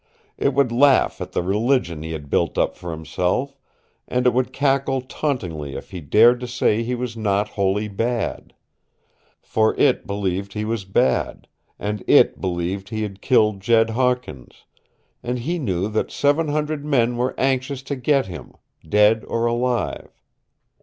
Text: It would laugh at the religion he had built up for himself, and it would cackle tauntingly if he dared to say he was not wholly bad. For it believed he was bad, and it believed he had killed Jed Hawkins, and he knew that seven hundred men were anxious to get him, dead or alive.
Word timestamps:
It 0.35 0.55
would 0.55 0.71
laugh 0.71 1.21
at 1.21 1.33
the 1.33 1.43
religion 1.43 2.01
he 2.01 2.13
had 2.13 2.31
built 2.31 2.57
up 2.57 2.75
for 2.75 2.89
himself, 2.89 3.55
and 4.07 4.25
it 4.25 4.33
would 4.33 4.51
cackle 4.51 5.01
tauntingly 5.01 5.75
if 5.75 5.91
he 5.91 6.01
dared 6.01 6.39
to 6.39 6.47
say 6.47 6.81
he 6.81 6.95
was 6.95 7.15
not 7.15 7.49
wholly 7.49 7.87
bad. 7.87 8.55
For 9.43 9.75
it 9.79 10.07
believed 10.07 10.53
he 10.53 10.65
was 10.65 10.85
bad, 10.85 11.47
and 11.77 12.03
it 12.07 12.41
believed 12.41 12.89
he 12.89 13.03
had 13.03 13.21
killed 13.21 13.59
Jed 13.59 13.91
Hawkins, 13.91 14.65
and 15.21 15.37
he 15.37 15.59
knew 15.59 15.87
that 15.89 16.09
seven 16.09 16.47
hundred 16.47 16.83
men 16.83 17.15
were 17.15 17.39
anxious 17.39 17.83
to 17.83 17.95
get 17.95 18.25
him, 18.25 18.53
dead 18.83 19.23
or 19.27 19.45
alive. 19.45 20.19